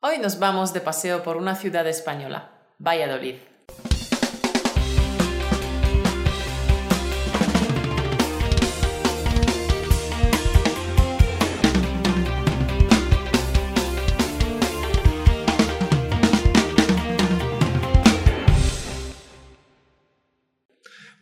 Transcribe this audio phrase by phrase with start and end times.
[0.00, 3.36] Hoy nos vamos de paseo por una ciudad española, Valladolid.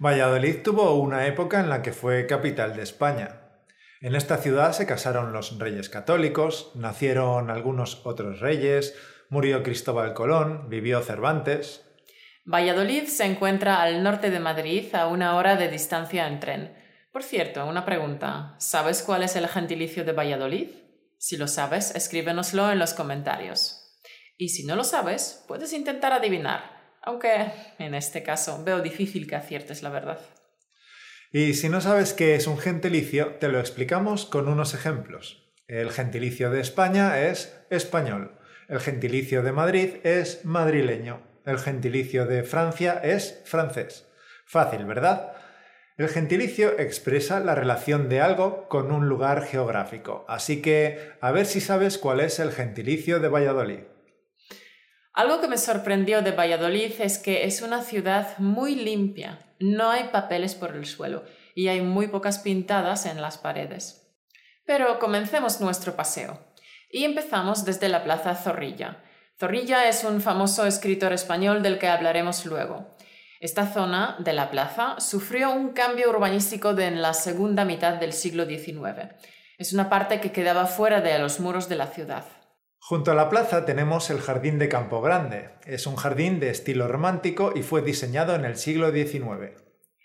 [0.00, 3.43] Valladolid tuvo una época en la que fue capital de España.
[4.04, 8.94] En esta ciudad se casaron los reyes católicos, nacieron algunos otros reyes,
[9.30, 11.80] murió Cristóbal Colón, vivió Cervantes.
[12.44, 16.76] Valladolid se encuentra al norte de Madrid a una hora de distancia en tren.
[17.14, 18.56] Por cierto, una pregunta.
[18.58, 20.68] ¿Sabes cuál es el gentilicio de Valladolid?
[21.16, 23.96] Si lo sabes, escríbenoslo en los comentarios.
[24.36, 29.36] Y si no lo sabes, puedes intentar adivinar aunque en este caso veo difícil que
[29.36, 30.18] aciertes la verdad.
[31.36, 35.52] Y si no sabes qué es un gentilicio, te lo explicamos con unos ejemplos.
[35.66, 38.38] El gentilicio de España es español,
[38.68, 44.06] el gentilicio de Madrid es madrileño, el gentilicio de Francia es francés.
[44.46, 45.32] Fácil, ¿verdad?
[45.98, 51.46] El gentilicio expresa la relación de algo con un lugar geográfico, así que a ver
[51.46, 53.80] si sabes cuál es el gentilicio de Valladolid.
[55.14, 59.38] Algo que me sorprendió de Valladolid es que es una ciudad muy limpia.
[59.60, 61.22] No hay papeles por el suelo
[61.54, 64.10] y hay muy pocas pintadas en las paredes.
[64.66, 66.44] Pero comencemos nuestro paseo.
[66.90, 69.04] Y empezamos desde la Plaza Zorrilla.
[69.38, 72.96] Zorrilla es un famoso escritor español del que hablaremos luego.
[73.38, 78.46] Esta zona de la plaza sufrió un cambio urbanístico en la segunda mitad del siglo
[78.46, 79.14] XIX.
[79.58, 82.24] Es una parte que quedaba fuera de los muros de la ciudad.
[82.86, 85.54] Junto a la plaza tenemos el Jardín de Campo Grande.
[85.64, 89.58] Es un jardín de estilo romántico y fue diseñado en el siglo XIX.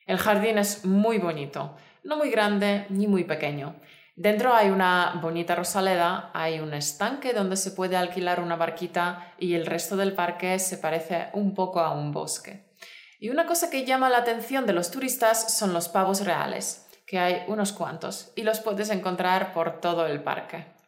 [0.08, 3.76] El jardín es muy bonito, no muy grande ni muy pequeño.
[4.16, 9.56] Dentro hay una bonita rosaleda, hay un estanque donde se puede alquilar una barquita y
[9.56, 12.72] el resto del parque se parece un poco a un bosque.
[13.20, 17.20] Y una cosa que llama la atención de los turistas son los pavos reales, que
[17.20, 20.79] hay unos cuantos y los puedes encontrar por todo el parque.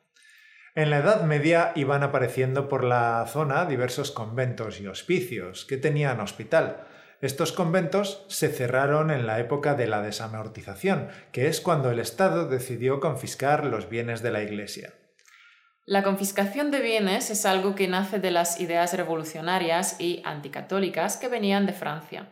[0.74, 6.22] En la Edad Media iban apareciendo por la zona diversos conventos y hospicios que tenían
[6.22, 6.88] hospital.
[7.20, 12.48] Estos conventos se cerraron en la época de la desamortización, que es cuando el Estado
[12.48, 14.94] decidió confiscar los bienes de la Iglesia.
[15.86, 21.28] La confiscación de bienes es algo que nace de las ideas revolucionarias y anticatólicas que
[21.28, 22.30] venían de Francia.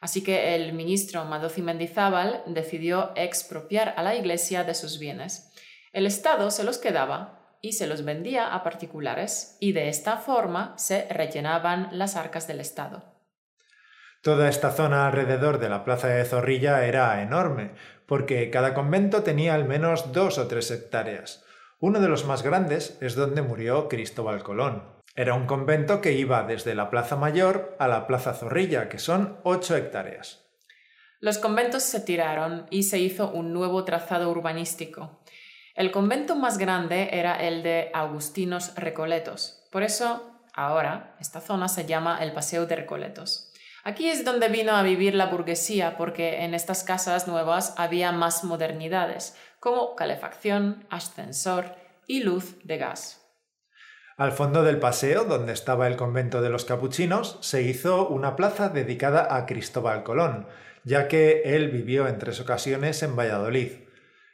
[0.00, 5.50] Así que el ministro Madozi Mendizábal decidió expropiar a la Iglesia de sus bienes.
[5.92, 10.74] El Estado se los quedaba y se los vendía a particulares y de esta forma
[10.76, 13.04] se rellenaban las arcas del Estado.
[14.22, 17.72] Toda esta zona alrededor de la plaza de Zorrilla era enorme,
[18.06, 21.44] porque cada convento tenía al menos dos o tres hectáreas.
[21.78, 24.82] Uno de los más grandes es donde murió Cristóbal Colón.
[25.16, 29.38] Era un convento que iba desde la Plaza Mayor a la Plaza Zorrilla, que son
[29.42, 30.46] ocho hectáreas.
[31.20, 35.22] Los conventos se tiraron y se hizo un nuevo trazado urbanístico.
[35.80, 39.62] El convento más grande era el de Agustinos Recoletos.
[39.72, 43.50] Por eso, ahora, esta zona se llama el Paseo de Recoletos.
[43.82, 48.44] Aquí es donde vino a vivir la burguesía porque en estas casas nuevas había más
[48.44, 51.74] modernidades, como calefacción, ascensor
[52.06, 53.22] y luz de gas.
[54.18, 58.68] Al fondo del paseo, donde estaba el convento de los capuchinos, se hizo una plaza
[58.68, 60.46] dedicada a Cristóbal Colón,
[60.84, 63.88] ya que él vivió en tres ocasiones en Valladolid.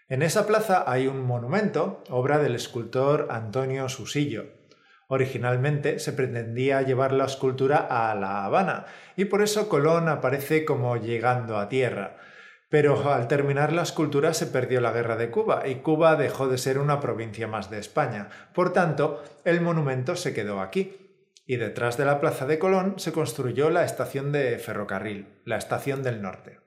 [0.09, 4.45] En esa plaza hay un monumento, obra del escultor Antonio Susillo.
[5.09, 8.87] Originalmente se pretendía llevar la escultura a La Habana
[9.17, 12.19] y por eso Colón aparece como llegando a tierra.
[12.69, 16.59] Pero al terminar la escultura se perdió la guerra de Cuba y Cuba dejó de
[16.59, 18.29] ser una provincia más de España.
[18.55, 21.25] Por tanto, el monumento se quedó aquí.
[21.47, 26.05] Y detrás de la plaza de Colón se construyó la estación de ferrocarril, la estación
[26.05, 26.66] del norte.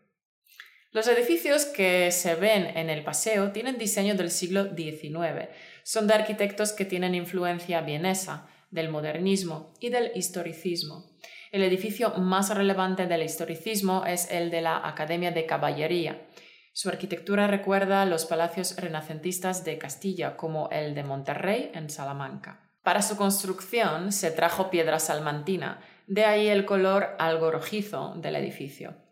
[0.91, 5.49] Los edificios que se ven en el paseo tienen diseño del siglo XIX.
[5.83, 11.11] Son de arquitectos que tienen influencia vienesa, del modernismo y del historicismo.
[11.51, 16.27] El edificio más relevante del historicismo es el de la Academia de Caballería.
[16.73, 22.71] Su arquitectura recuerda los palacios renacentistas de Castilla, como el de Monterrey en Salamanca.
[22.81, 29.08] Para su construcción se trajo piedra salmantina, de ahí el color algo rojizo del edificio.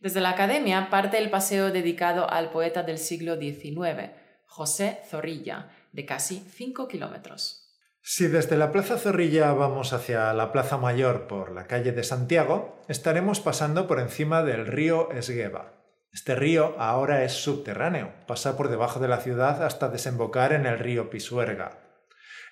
[0.00, 4.12] Desde la academia parte el paseo dedicado al poeta del siglo XIX,
[4.46, 7.64] José Zorrilla, de casi 5 kilómetros.
[8.00, 12.80] Si desde la Plaza Zorrilla vamos hacia la Plaza Mayor por la calle de Santiago,
[12.86, 15.74] estaremos pasando por encima del río Esgueva.
[16.12, 20.78] Este río ahora es subterráneo, pasa por debajo de la ciudad hasta desembocar en el
[20.78, 21.80] río Pisuerga.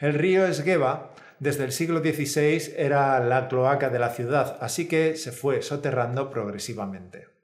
[0.00, 5.16] El río Esgueva desde el siglo XVI era la cloaca de la ciudad, así que
[5.16, 7.35] se fue soterrando progresivamente.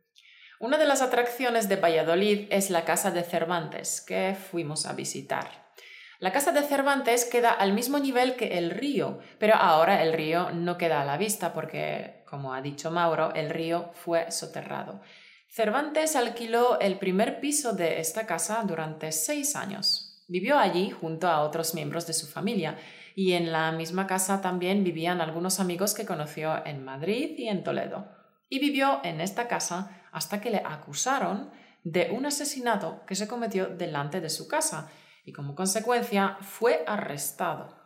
[0.63, 5.75] Una de las atracciones de Valladolid es la casa de Cervantes, que fuimos a visitar.
[6.21, 10.53] La casa de Cervantes queda al mismo nivel que el río, pero ahora el río
[10.53, 15.01] no queda a la vista porque, como ha dicho Mauro, el río fue soterrado.
[15.49, 20.23] Cervantes alquiló el primer piso de esta casa durante seis años.
[20.29, 22.79] Vivió allí junto a otros miembros de su familia
[23.17, 27.65] y en la misma casa también vivían algunos amigos que conoció en Madrid y en
[27.65, 28.07] Toledo.
[28.49, 31.51] Y vivió en esta casa hasta que le acusaron
[31.83, 34.91] de un asesinato que se cometió delante de su casa
[35.25, 37.77] y como consecuencia fue arrestado.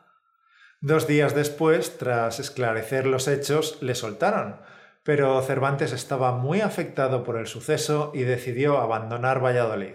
[0.80, 4.60] Dos días después, tras esclarecer los hechos, le soltaron,
[5.02, 9.94] pero Cervantes estaba muy afectado por el suceso y decidió abandonar Valladolid.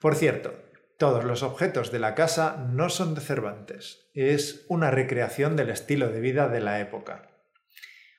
[0.00, 0.52] Por cierto,
[0.98, 6.08] todos los objetos de la casa no son de Cervantes, es una recreación del estilo
[6.08, 7.37] de vida de la época.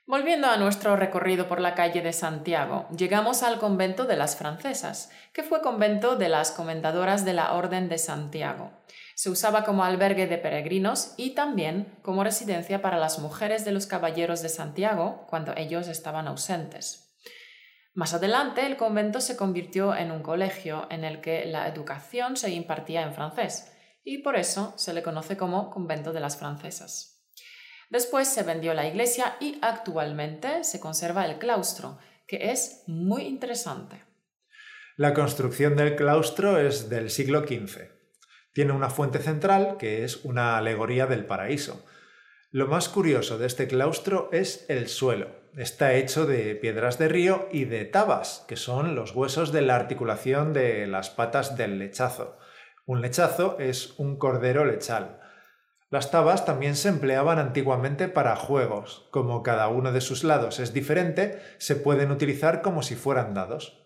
[0.10, 5.12] Volviendo a nuestro recorrido por la calle de Santiago, llegamos al convento de las francesas,
[5.34, 8.72] que fue convento de las comendadoras de la Orden de Santiago.
[9.14, 13.86] Se usaba como albergue de peregrinos y también como residencia para las mujeres de los
[13.86, 17.16] caballeros de Santiago cuando ellos estaban ausentes.
[17.94, 22.50] Más adelante, el convento se convirtió en un colegio en el que la educación se
[22.50, 23.72] impartía en francés,
[24.04, 27.19] y por eso se le conoce como convento de las francesas.
[27.90, 31.98] Después se vendió la iglesia y actualmente se conserva el claustro,
[32.28, 34.04] que es muy interesante.
[34.96, 37.90] La construcción del claustro es del siglo XV.
[38.54, 41.84] Tiene una fuente central que es una alegoría del paraíso.
[42.52, 45.40] Lo más curioso de este claustro es el suelo.
[45.56, 49.76] Está hecho de piedras de río y de tabas, que son los huesos de la
[49.76, 52.38] articulación de las patas del lechazo.
[52.86, 55.19] Un lechazo es un cordero lechal.
[55.92, 59.08] Las tabas también se empleaban antiguamente para juegos.
[59.10, 63.80] Como cada uno de sus lados es diferente, se pueden utilizar como si fueran dados.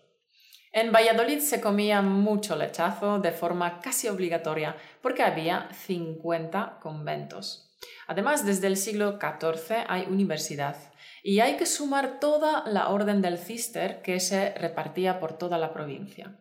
[0.70, 7.74] En Valladolid se comía mucho lechazo de forma casi obligatoria porque había 50 conventos.
[8.06, 10.76] Además, desde el siglo XIV hay universidad
[11.22, 15.72] y hay que sumar toda la orden del Cister que se repartía por toda la
[15.72, 16.36] provincia.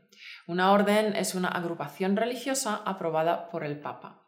[0.45, 4.22] Una orden es una agrupación religiosa aprobada por el Papa.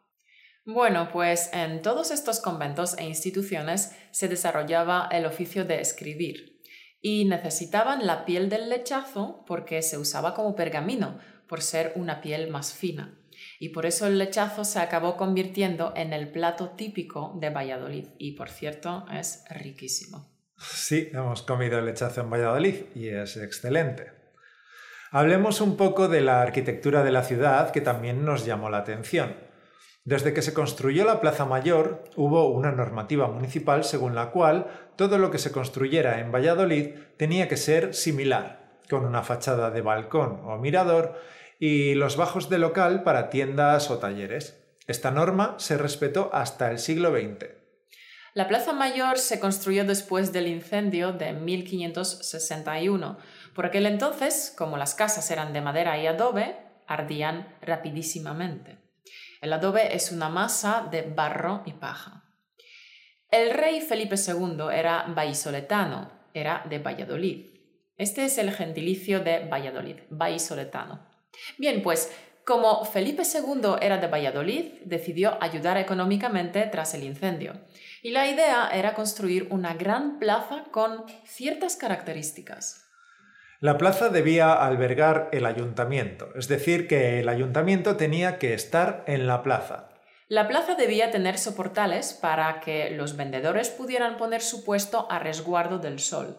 [0.66, 6.60] Bueno, pues en todos estos conventos e instituciones se desarrollaba el oficio de escribir
[7.00, 12.50] y necesitaban la piel del lechazo porque se usaba como pergamino, por ser una piel
[12.50, 13.16] más fina.
[13.60, 18.32] Y por eso el lechazo se acabó convirtiendo en el plato típico de Valladolid y
[18.32, 20.32] por cierto es riquísimo.
[20.58, 24.10] Sí, hemos comido el lechazo en Valladolid y es excelente.
[25.12, 29.45] Hablemos un poco de la arquitectura de la ciudad que también nos llamó la atención.
[30.06, 35.18] Desde que se construyó la Plaza Mayor, hubo una normativa municipal según la cual todo
[35.18, 40.42] lo que se construyera en Valladolid tenía que ser similar, con una fachada de balcón
[40.44, 41.20] o mirador
[41.58, 44.62] y los bajos de local para tiendas o talleres.
[44.86, 47.48] Esta norma se respetó hasta el siglo XX.
[48.32, 53.18] La Plaza Mayor se construyó después del incendio de 1561.
[53.56, 56.54] Por aquel entonces, como las casas eran de madera y adobe,
[56.86, 58.85] ardían rapidísimamente.
[59.40, 62.24] El adobe es una masa de barro y paja.
[63.30, 67.46] El rey Felipe II era vallisoletano, era de Valladolid.
[67.96, 71.06] Este es el gentilicio de Valladolid, vallisoletano.
[71.58, 72.12] Bien, pues
[72.46, 77.54] como Felipe II era de Valladolid, decidió ayudar económicamente tras el incendio.
[78.02, 82.85] Y la idea era construir una gran plaza con ciertas características.
[83.60, 89.26] La plaza debía albergar el ayuntamiento, es decir, que el ayuntamiento tenía que estar en
[89.26, 89.88] la plaza.
[90.28, 95.78] La plaza debía tener soportales para que los vendedores pudieran poner su puesto a resguardo
[95.78, 96.36] del sol.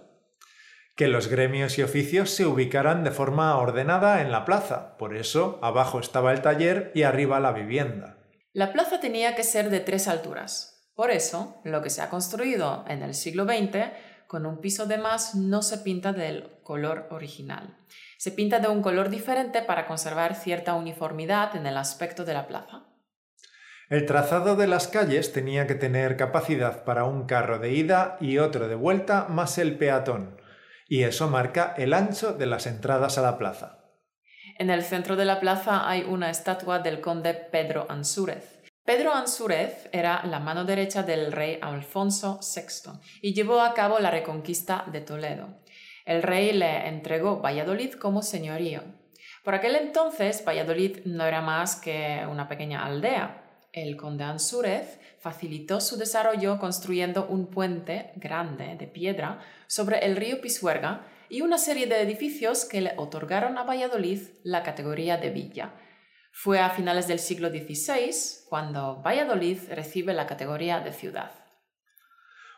[0.95, 5.59] Que los gremios y oficios se ubicaran de forma ordenada en la plaza, por eso
[5.63, 8.17] abajo estaba el taller y arriba la vivienda.
[8.53, 10.87] La plaza tenía que ser de tres alturas.
[10.93, 13.91] Por eso, lo que se ha construido en el siglo XX
[14.27, 17.77] con un piso de más no se pinta del color original.
[18.17, 22.47] Se pinta de un color diferente para conservar cierta uniformidad en el aspecto de la
[22.47, 22.83] plaza.
[23.89, 28.37] El trazado de las calles tenía que tener capacidad para un carro de ida y
[28.37, 30.41] otro de vuelta más el peatón,
[30.89, 33.85] y eso marca el ancho de las entradas a la plaza.
[34.59, 38.56] En el centro de la plaza hay una estatua del conde Pedro Ansúrez.
[38.87, 44.11] Pedro Ansúrez era la mano derecha del rey Alfonso VI y llevó a cabo la
[44.11, 45.49] reconquista de Toledo.
[46.05, 48.83] El rey le entregó Valladolid como señorío.
[49.43, 53.43] Por aquel entonces Valladolid no era más que una pequeña aldea.
[53.73, 60.39] el conde Ansúrez facilitó su desarrollo construyendo un puente grande de piedra sobre el río
[60.39, 65.73] Pisuerga y una serie de edificios que le otorgaron a Valladolid la categoría de villa.
[66.39, 68.11] Fue a finales del siglo XVI
[68.47, 71.31] cuando Valladolid recibe la categoría de ciudad.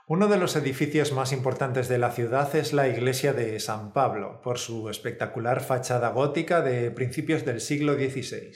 [0.05, 4.41] Uno de los edificios más importantes de la ciudad es la iglesia de San Pablo,
[4.43, 8.51] por su espectacular fachada gótica de principios del siglo XVI.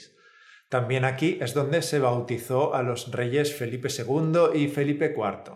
[0.68, 5.54] También aquí es donde se bautizó a los reyes Felipe II y Felipe IV.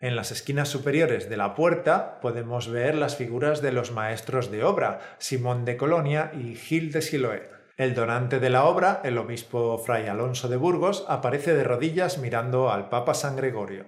[0.00, 4.64] En las esquinas superiores de la puerta podemos ver las figuras de los maestros de
[4.64, 7.55] obra, Simón de Colonia y Gil de Siloé.
[7.76, 12.70] El donante de la obra, el obispo Fray Alonso de Burgos, aparece de rodillas mirando
[12.70, 13.84] al Papa San Gregorio.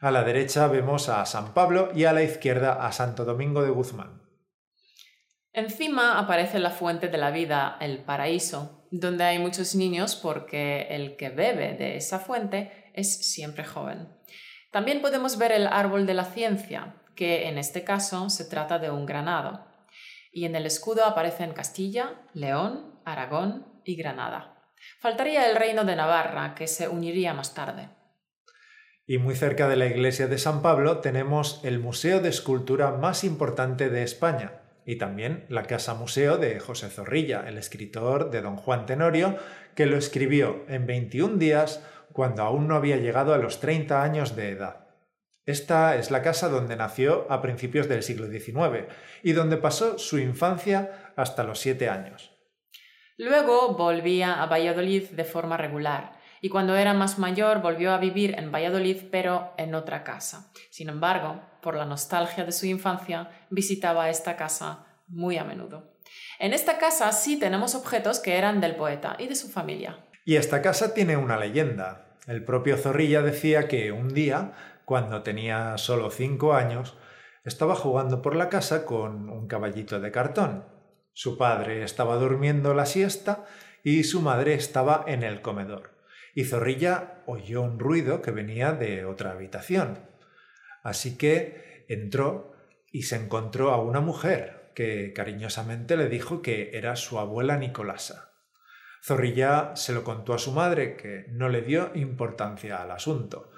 [0.00, 3.70] A la derecha vemos a San Pablo y a la izquierda a Santo Domingo de
[3.70, 4.22] Guzmán.
[5.52, 11.16] Encima aparece la fuente de la vida, el paraíso, donde hay muchos niños porque el
[11.16, 14.08] que bebe de esa fuente es siempre joven.
[14.70, 18.92] También podemos ver el árbol de la ciencia, que en este caso se trata de
[18.92, 19.66] un granado.
[20.32, 24.72] Y en el escudo aparecen Castilla, León, Aragón y Granada.
[25.00, 27.90] Faltaría el reino de Navarra, que se uniría más tarde.
[29.06, 33.24] Y muy cerca de la iglesia de San Pablo tenemos el museo de escultura más
[33.24, 38.56] importante de España y también la casa museo de José Zorrilla, el escritor de Don
[38.56, 39.36] Juan Tenorio,
[39.74, 44.36] que lo escribió en 21 días cuando aún no había llegado a los 30 años
[44.36, 44.86] de edad.
[45.46, 48.86] Esta es la casa donde nació a principios del siglo XIX
[49.22, 52.39] y donde pasó su infancia hasta los 7 años.
[53.20, 58.34] Luego volvía a Valladolid de forma regular y cuando era más mayor volvió a vivir
[58.38, 60.50] en Valladolid pero en otra casa.
[60.70, 65.92] Sin embargo, por la nostalgia de su infancia, visitaba esta casa muy a menudo.
[66.38, 69.98] En esta casa sí tenemos objetos que eran del poeta y de su familia.
[70.24, 72.16] Y esta casa tiene una leyenda.
[72.26, 74.52] El propio Zorrilla decía que un día,
[74.86, 76.96] cuando tenía solo cinco años,
[77.44, 80.79] estaba jugando por la casa con un caballito de cartón.
[81.22, 83.44] Su padre estaba durmiendo la siesta
[83.84, 86.00] y su madre estaba en el comedor
[86.34, 89.98] y Zorrilla oyó un ruido que venía de otra habitación.
[90.82, 92.54] Así que entró
[92.90, 98.32] y se encontró a una mujer que cariñosamente le dijo que era su abuela Nicolasa.
[99.04, 103.50] Zorrilla se lo contó a su madre, que no le dio importancia al asunto.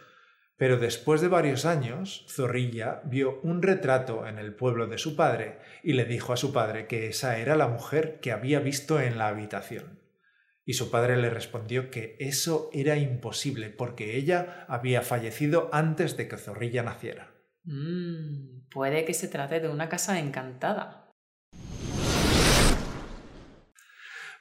[0.62, 5.58] Pero después de varios años, Zorrilla vio un retrato en el pueblo de su padre
[5.82, 9.18] y le dijo a su padre que esa era la mujer que había visto en
[9.18, 9.98] la habitación.
[10.64, 16.28] Y su padre le respondió que eso era imposible porque ella había fallecido antes de
[16.28, 17.34] que Zorrilla naciera.
[17.64, 21.10] Mm, puede que se trate de una casa encantada.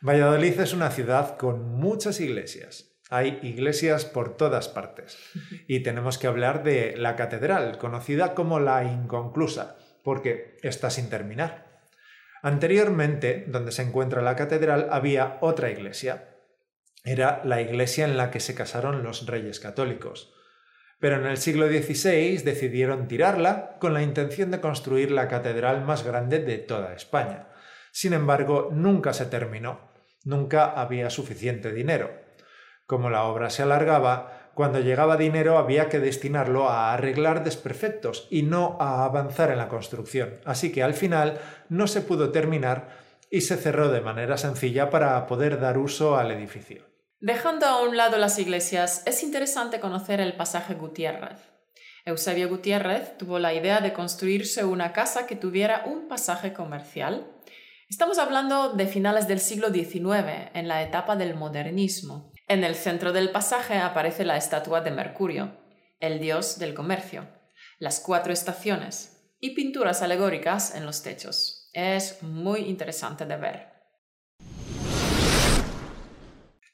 [0.02, 2.91] Valladolid es una ciudad con muchas iglesias.
[3.12, 5.18] Hay iglesias por todas partes.
[5.68, 11.84] Y tenemos que hablar de la catedral, conocida como la inconclusa, porque está sin terminar.
[12.42, 16.30] Anteriormente, donde se encuentra la catedral, había otra iglesia.
[17.04, 20.34] Era la iglesia en la que se casaron los reyes católicos.
[21.02, 26.06] Pero en el siglo XVI decidieron tirarla con la intención de construir la catedral más
[26.06, 27.50] grande de toda España.
[27.92, 29.92] Sin embargo, nunca se terminó.
[30.24, 32.21] Nunca había suficiente dinero.
[32.92, 38.42] Como la obra se alargaba, cuando llegaba dinero había que destinarlo a arreglar desperfectos y
[38.42, 40.42] no a avanzar en la construcción.
[40.44, 42.90] Así que al final no se pudo terminar
[43.30, 46.84] y se cerró de manera sencilla para poder dar uso al edificio.
[47.22, 51.40] Dejando a un lado las iglesias, es interesante conocer el pasaje Gutiérrez.
[52.04, 57.26] Eusebio Gutiérrez tuvo la idea de construirse una casa que tuviera un pasaje comercial.
[57.90, 62.31] Estamos hablando de finales del siglo XIX, en la etapa del modernismo.
[62.52, 65.54] En el centro del pasaje aparece la estatua de Mercurio,
[66.02, 67.26] el dios del comercio,
[67.80, 71.70] las cuatro estaciones y pinturas alegóricas en los techos.
[71.72, 73.68] Es muy interesante de ver.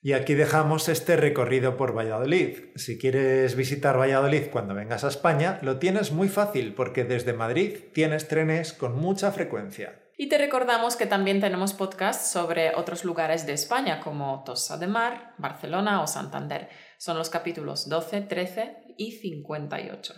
[0.01, 2.57] Y aquí dejamos este recorrido por Valladolid.
[2.75, 7.77] Si quieres visitar Valladolid cuando vengas a España, lo tienes muy fácil porque desde Madrid
[7.93, 10.07] tienes trenes con mucha frecuencia.
[10.20, 14.88] Y te recordamos que también tenemos podcasts sobre otros lugares de España como Tossa de
[14.88, 16.70] Mar, Barcelona o Santander.
[16.98, 20.16] Son los capítulos 12, 13 y 58.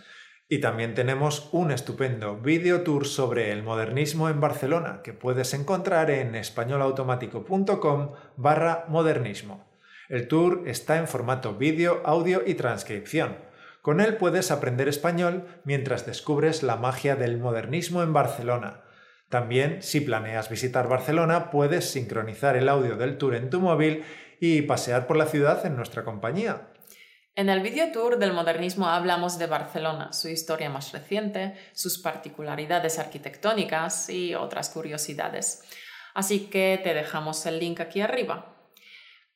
[0.48, 6.10] Y también tenemos un estupendo video tour sobre el modernismo en Barcelona que puedes encontrar
[6.10, 9.68] en españolautomático.com barra modernismo.
[10.08, 13.36] El tour está en formato vídeo, audio y transcripción.
[13.82, 18.84] Con él puedes aprender español mientras descubres la magia del modernismo en Barcelona
[19.30, 24.04] también, si planeas visitar Barcelona, puedes sincronizar el audio del tour en tu móvil
[24.40, 26.72] y pasear por la ciudad en nuestra compañía.
[27.36, 32.98] En el video tour del modernismo hablamos de Barcelona, su historia más reciente, sus particularidades
[32.98, 35.62] arquitectónicas y otras curiosidades.
[36.12, 38.56] Así que te dejamos el link aquí arriba.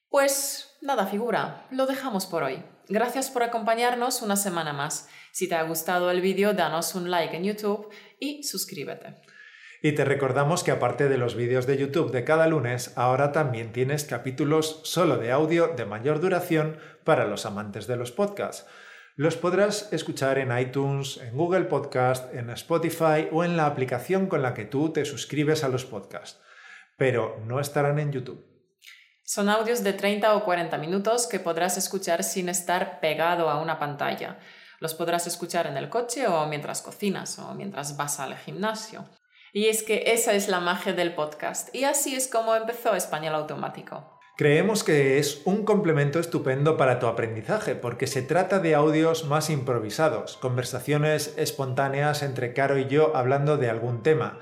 [0.09, 2.65] Pues nada, figura, lo dejamos por hoy.
[2.89, 5.09] Gracias por acompañarnos una semana más.
[5.31, 9.23] Si te ha gustado el vídeo, danos un like en YouTube y suscríbete.
[9.85, 13.71] Y te recordamos que aparte de los vídeos de YouTube de cada lunes, ahora también
[13.71, 18.65] tienes capítulos solo de audio de mayor duración para los amantes de los podcasts.
[19.15, 24.41] Los podrás escuchar en iTunes, en Google Podcast, en Spotify o en la aplicación con
[24.41, 26.41] la que tú te suscribes a los podcasts.
[26.97, 28.43] Pero no estarán en YouTube.
[29.23, 33.79] Son audios de 30 o 40 minutos que podrás escuchar sin estar pegado a una
[33.79, 34.39] pantalla.
[34.81, 39.05] Los podrás escuchar en el coche o mientras cocinas o mientras vas al gimnasio.
[39.57, 41.73] Y es que esa es la magia del podcast.
[41.73, 44.19] Y así es como empezó Español Automático.
[44.37, 49.51] Creemos que es un complemento estupendo para tu aprendizaje porque se trata de audios más
[49.51, 54.41] improvisados, conversaciones espontáneas entre Caro y yo hablando de algún tema.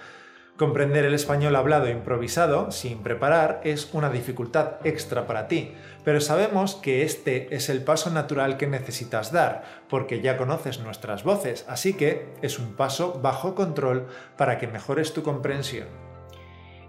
[0.57, 5.73] Comprender el español hablado e improvisado, sin preparar, es una dificultad extra para ti,
[6.05, 11.25] pero sabemos que este es el paso natural que necesitas dar, porque ya conoces nuestras
[11.25, 15.89] voces, así que es un paso bajo control para que mejores tu comprensión.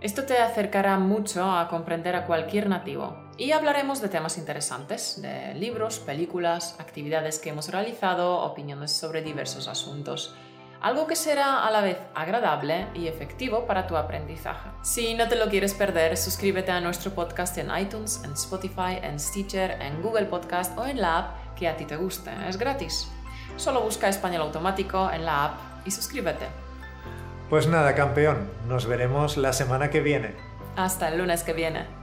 [0.01, 5.53] Esto te acercará mucho a comprender a cualquier nativo y hablaremos de temas interesantes, de
[5.53, 10.35] libros, películas, actividades que hemos realizado, opiniones sobre diversos asuntos
[10.83, 14.69] algo que será a la vez agradable y efectivo para tu aprendizaje.
[14.81, 19.17] Si no te lo quieres perder, suscríbete a nuestro podcast en iTunes, en Spotify, en
[19.17, 22.31] Stitcher, en Google Podcast o en la app que a ti te guste.
[22.49, 23.09] Es gratis.
[23.55, 25.53] Solo busca español automático en la app
[25.85, 26.47] y suscríbete.
[27.49, 30.35] Pues nada, campeón, nos veremos la semana que viene.
[30.75, 32.02] Hasta el lunes que viene.